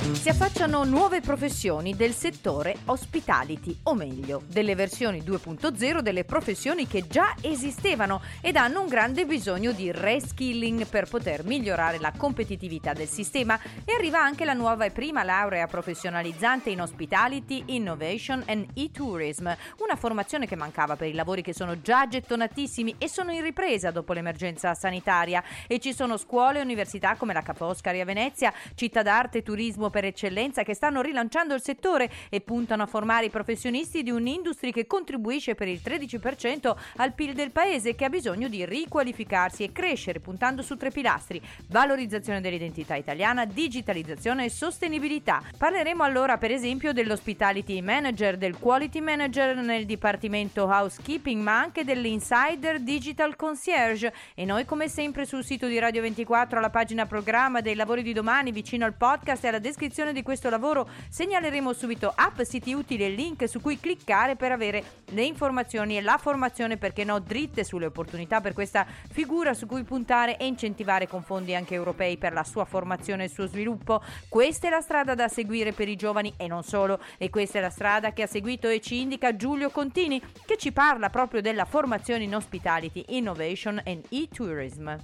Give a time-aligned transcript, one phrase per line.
[0.00, 7.06] Si affacciano nuove professioni del settore hospitality, o meglio, delle versioni 2.0 delle professioni che
[7.06, 13.08] già esistevano ed hanno un grande bisogno di reskilling per poter migliorare la competitività del
[13.08, 13.58] sistema.
[13.84, 19.48] E arriva anche la nuova e prima laurea professionalizzante in hospitality, innovation and e-tourism,
[19.78, 23.90] una formazione che mancava per i lavori che sono già gettonatissimi e sono in ripresa
[23.90, 25.44] dopo l'emergenza sanitaria.
[25.66, 29.42] E ci sono scuole e università come la Ca' Foscari a Venezia, città d'arte e
[29.90, 34.72] per eccellenza che stanno rilanciando il settore e puntano a formare i professionisti di un'industria
[34.72, 39.72] che contribuisce per il 13% al PIL del paese che ha bisogno di riqualificarsi e
[39.72, 45.42] crescere puntando su tre pilastri: valorizzazione dell'identità italiana, digitalizzazione e sostenibilità.
[45.56, 52.80] Parleremo allora per esempio dell'hospitality manager, del quality manager nel dipartimento housekeeping, ma anche dell'insider
[52.80, 57.74] digital concierge e noi come sempre sul sito di Radio 24 alla pagina programma dei
[57.74, 62.12] lavori di domani vicino al podcast e alla descrizione descrizione di questo lavoro segnaleremo subito
[62.14, 66.76] app, siti utili e link su cui cliccare per avere le informazioni e la formazione,
[66.76, 71.54] perché no, dritte sulle opportunità per questa figura su cui puntare e incentivare con fondi
[71.54, 74.02] anche europei per la sua formazione e il suo sviluppo.
[74.28, 77.62] Questa è la strada da seguire per i giovani e non solo, e questa è
[77.62, 81.64] la strada che ha seguito e ci indica Giulio Contini, che ci parla proprio della
[81.64, 84.94] formazione in hospitality, innovation and e-tourism.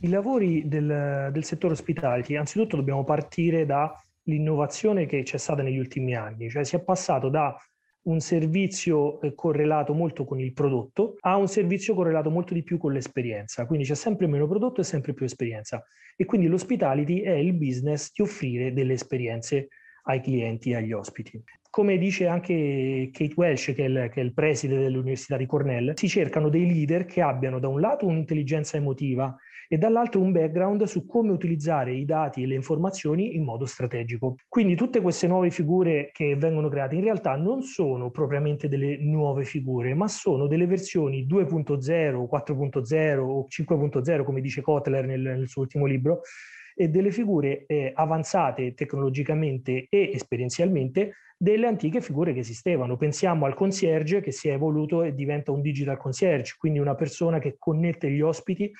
[0.00, 3.94] I lavori del, del settore hospitality, anzitutto dobbiamo partire da
[4.24, 7.56] l'innovazione che c'è stata negli ultimi anni, cioè si è passato da
[8.04, 12.78] un servizio eh, correlato molto con il prodotto a un servizio correlato molto di più
[12.78, 15.84] con l'esperienza, quindi c'è sempre meno prodotto e sempre più esperienza
[16.16, 19.68] e quindi l'hospitality è il business di offrire delle esperienze
[20.04, 21.42] ai clienti e agli ospiti.
[21.70, 25.94] Come dice anche Kate Welsh, che è, il, che è il preside dell'Università di Cornell,
[25.94, 29.34] si cercano dei leader che abbiano da un lato un'intelligenza emotiva
[29.72, 34.36] e dall'altro un background su come utilizzare i dati e le informazioni in modo strategico.
[34.46, 39.44] Quindi tutte queste nuove figure che vengono create in realtà non sono propriamente delle nuove
[39.44, 45.62] figure, ma sono delle versioni 2.0, 4.0 o 5.0, come dice Kotler nel, nel suo
[45.62, 46.20] ultimo libro,
[46.74, 52.98] e delle figure eh, avanzate tecnologicamente e esperienzialmente delle antiche figure che esistevano.
[52.98, 57.38] Pensiamo al concierge che si è evoluto e diventa un digital concierge, quindi una persona
[57.38, 58.70] che connette gli ospiti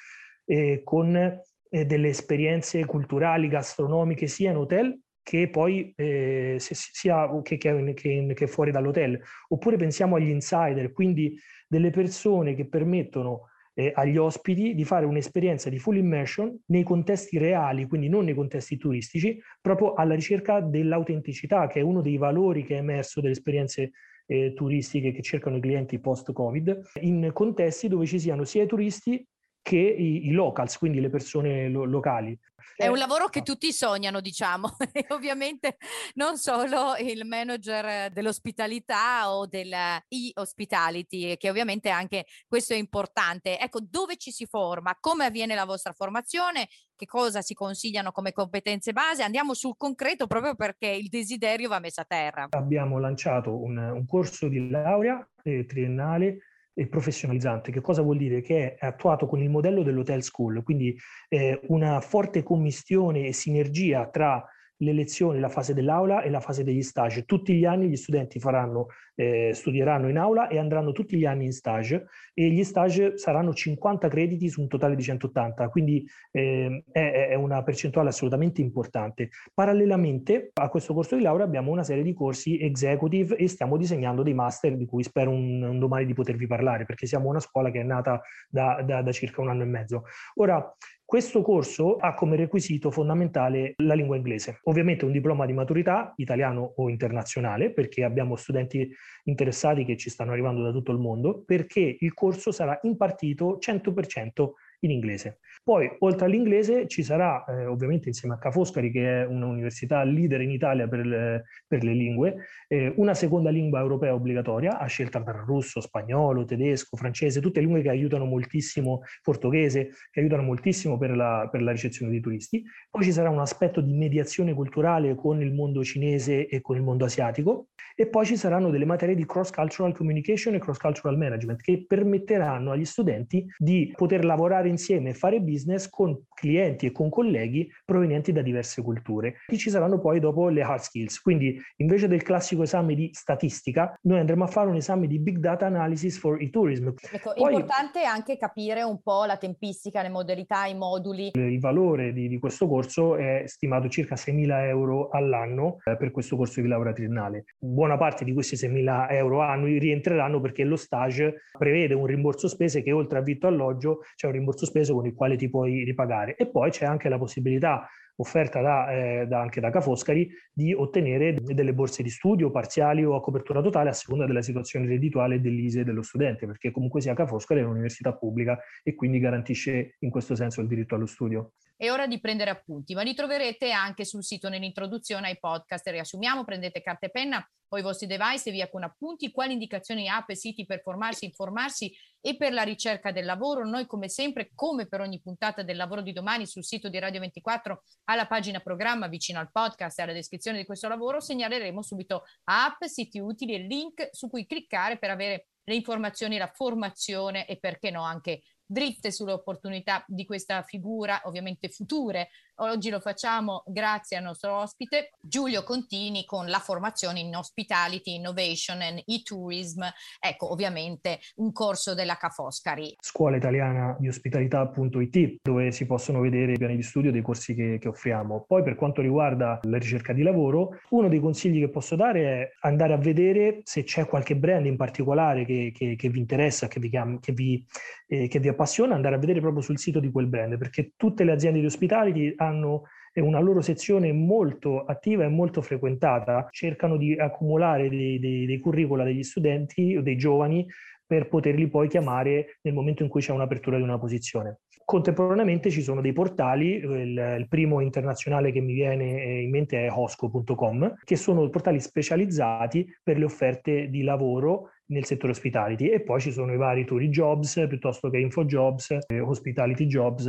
[0.45, 7.57] eh, con eh, delle esperienze culturali, gastronomiche, sia in hotel che poi eh, sia che,
[7.57, 9.21] che, che, fuori dall'hotel.
[9.49, 11.39] Oppure pensiamo agli insider, quindi
[11.69, 17.39] delle persone che permettono eh, agli ospiti di fare un'esperienza di full immersion nei contesti
[17.39, 22.65] reali, quindi non nei contesti turistici, proprio alla ricerca dell'autenticità, che è uno dei valori
[22.65, 23.93] che è emerso delle esperienze
[24.27, 29.25] eh, turistiche che cercano i clienti post-Covid, in contesti dove ci siano sia i turisti
[29.63, 32.37] che i, i locals, quindi le persone lo, locali.
[32.75, 35.77] È un eh, lavoro che tutti sognano, diciamo, e ovviamente
[36.15, 43.59] non solo il manager dell'ospitalità o dell'e-hospitality, che ovviamente anche questo è importante.
[43.59, 44.97] Ecco, dove ci si forma?
[44.99, 46.69] Come avviene la vostra formazione?
[46.97, 49.23] Che cosa si consigliano come competenze base?
[49.23, 52.49] Andiamo sul concreto proprio perché il desiderio va messo a terra.
[52.51, 56.39] Abbiamo lanciato un, un corso di laurea eh, triennale
[56.75, 57.71] e professionalizzante.
[57.71, 58.41] Che cosa vuol dire?
[58.41, 60.97] Che è attuato con il modello dell'hotel school, quindi
[61.29, 64.45] eh, una forte commistione e sinergia tra
[64.83, 67.25] le lezioni, la fase dell'aula e la fase degli stage.
[67.25, 71.47] Tutti gli anni gli studenti faranno, eh, studieranno in aula e andranno tutti gli anni
[71.47, 76.85] in stage e gli stage saranno 50 crediti su un totale di 180, quindi eh,
[76.91, 79.31] è, è, una percentuale assolutamente importante.
[79.55, 84.23] Parallelamente a questo corso di laurea abbiamo una serie di corsi executive e stiamo disegnando
[84.23, 87.71] dei master di cui spero un, un domani di potervi parlare perché siamo una scuola
[87.71, 90.05] che è nata da, da, da circa un anno e mezzo.
[90.37, 90.75] Ora,
[91.13, 96.73] questo corso ha come requisito fondamentale la lingua inglese, ovviamente un diploma di maturità italiano
[96.77, 98.91] o internazionale, perché abbiamo studenti
[99.25, 104.51] interessati che ci stanno arrivando da tutto il mondo, perché il corso sarà impartito 100%
[104.83, 105.39] in inglese.
[105.65, 110.41] Poi, oltre all'inglese, ci sarà, eh, ovviamente insieme a Ca' Foscari, che è un'università leader
[110.41, 115.23] in Italia per le, per le lingue, eh, una seconda lingua europea obbligatoria, a scelta
[115.23, 121.15] tra russo, spagnolo, tedesco, francese, tutte lingue che aiutano moltissimo, portoghese, che aiutano moltissimo per
[121.15, 122.65] la, per la ricezione di turisti.
[122.91, 126.83] Poi ci sarà un aspetto di mediazione culturale con il mondo cinese e con il
[126.83, 127.69] mondo asiatico.
[127.95, 132.87] E poi ci saranno delle materie di cross-cultural communication e cross-cultural management che permetteranno agli
[132.87, 138.43] studenti di poter lavorare insieme e fare business con clienti e con colleghi provenienti da
[138.43, 139.37] diverse culture.
[139.47, 143.97] E ci saranno poi dopo le hard skills, quindi invece del classico esame di statistica,
[144.03, 146.89] noi andremo a fare un esame di big data analysis for e-tourism.
[147.13, 151.31] Ecco, poi, importante anche capire un po' la tempistica, le modalità, i moduli.
[151.35, 156.37] Il valore di, di questo corso è stimato circa 6.000 euro all'anno eh, per questo
[156.37, 157.45] corso di laurea triennale.
[157.59, 162.83] Buona parte di questi 6.000 euro annui rientreranno perché lo stage prevede un rimborso spese
[162.83, 166.37] che oltre a vitto alloggio c'è un rimborso spese con il quale ti puoi ripagare
[166.37, 170.73] e poi c'è anche la possibilità offerta da, eh, da, anche da Ca' Foscari di
[170.73, 175.41] ottenere delle borse di studio parziali o a copertura totale a seconda della situazione reddituale
[175.41, 180.11] dell'ISE dello studente, perché comunque sia Ca' Foscari è un'università pubblica e quindi garantisce in
[180.11, 181.53] questo senso il diritto allo studio.
[181.83, 185.85] È ora di prendere appunti, ma li troverete anche sul sito nell'introduzione ai podcast.
[185.89, 190.09] Riassumiamo, prendete carta e penna o i vostri device e via con appunti, quali indicazioni
[190.09, 193.67] app e siti per formarsi, informarsi e per la ricerca del lavoro.
[193.67, 197.19] Noi come sempre, come per ogni puntata del lavoro di domani sul sito di Radio
[197.19, 202.23] 24, alla pagina programma vicino al podcast e alla descrizione di questo lavoro, segnaleremo subito
[202.45, 207.59] app, siti utili e link su cui cliccare per avere le informazioni, la formazione e
[207.59, 212.31] perché no anche dritte sulle opportunità di questa figura, ovviamente future.
[212.65, 218.81] Oggi lo facciamo grazie al nostro ospite Giulio Contini con la formazione in Hospitality, Innovation
[218.81, 219.83] and E-Tourism,
[220.21, 222.95] ecco ovviamente un corso della Ca' Foscari.
[223.01, 227.79] Scuola italiana di ospitalità.it dove si possono vedere i piani di studio dei corsi che,
[227.81, 228.45] che offriamo.
[228.47, 232.53] Poi per quanto riguarda la ricerca di lavoro, uno dei consigli che posso dare è
[232.61, 236.79] andare a vedere se c'è qualche brand in particolare che, che, che vi interessa, che
[236.79, 237.67] vi, che vi,
[238.07, 241.25] eh, che vi appassiona andare a vedere proprio sul sito di quel brand, perché tutte
[241.25, 247.15] le aziende di hospitality hanno una loro sezione molto attiva e molto frequentata, cercano di
[247.15, 250.67] accumulare dei, dei, dei curricula degli studenti o dei giovani
[251.07, 254.61] per poterli poi chiamare nel momento in cui c'è un'apertura di una posizione.
[254.85, 259.91] Contemporaneamente ci sono dei portali, il, il primo internazionale che mi viene in mente è
[259.91, 266.21] hosco.com, che sono portali specializzati per le offerte di lavoro nel settore hospitality e poi
[266.21, 270.29] ci sono i vari tour jobs piuttosto che info jobs, eh, hospitality jobs.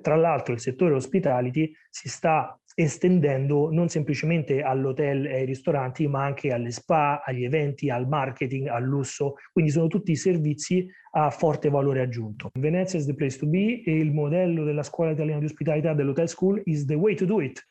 [0.00, 6.24] Tra l'altro il settore hospitality si sta estendendo non semplicemente all'hotel e ai ristoranti, ma
[6.24, 11.70] anche alle spa, agli eventi, al marketing, al lusso, quindi sono tutti servizi a forte
[11.70, 12.50] valore aggiunto.
[12.58, 16.28] Venezia is the place to be e il modello della scuola italiana di ospitalità dell'Hotel
[16.28, 17.64] School is the way to do it.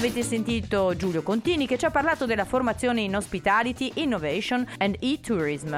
[0.00, 5.76] Avete sentito Giulio Contini che ci ha parlato della formazione in Hospitality, Innovation and E-Tourism.